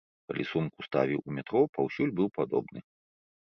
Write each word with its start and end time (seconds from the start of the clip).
Калі 0.29 0.45
сумку 0.51 0.79
ставіў 0.87 1.19
у 1.27 1.37
метро, 1.37 1.61
паўсюль 1.77 2.15
быў 2.21 2.35
падобны. 2.41 2.79